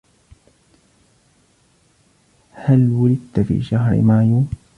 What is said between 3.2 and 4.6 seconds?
في شهر مايو؟